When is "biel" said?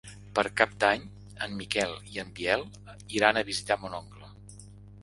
2.41-2.67